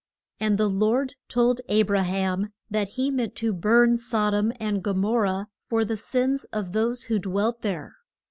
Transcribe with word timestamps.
]And 0.39 0.57
the 0.57 0.67
Lord 0.67 1.13
told 1.29 1.61
A 1.69 1.83
bra 1.83 2.01
ham 2.01 2.51
that 2.71 2.87
he 2.97 3.11
meant 3.11 3.35
to 3.35 3.53
burn 3.53 3.99
Sod 3.99 4.33
om 4.33 4.51
and 4.59 4.81
Go 4.83 4.95
mor 4.95 5.21
rah 5.21 5.45
for 5.69 5.85
the 5.85 5.95
sins 5.95 6.43
of 6.45 6.71
those 6.71 7.03
who 7.03 7.19
dwelt 7.19 7.61
there. 7.61 7.93